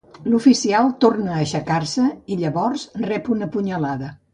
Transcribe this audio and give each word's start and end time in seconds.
L'oficial 0.29 0.89
torna 1.05 1.35
a 1.35 1.37
aixecar-se 1.43 2.09
i 2.37 2.41
llavors 2.43 2.91
rep 3.09 3.35
una 3.39 3.55
punyalada. 3.59 4.15